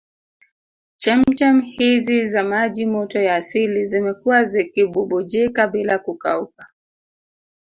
[0.97, 6.67] Chemchem hizi za maji moto ya asili zimekuwa zikibubujika bila kukauka